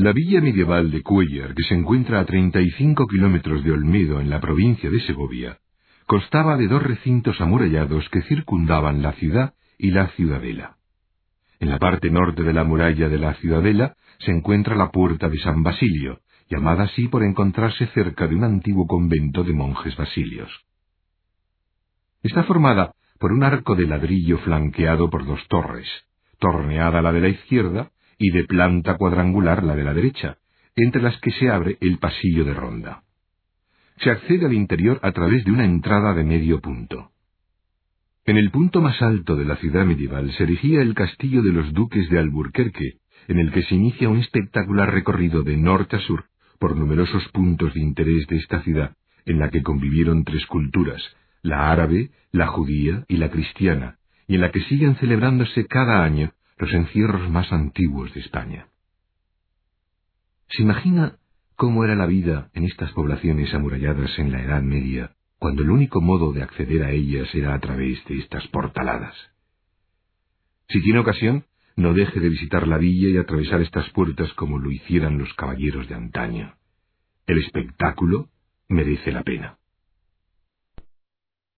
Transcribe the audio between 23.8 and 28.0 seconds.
ladrillo flanqueado por dos torres, torneada la de la izquierda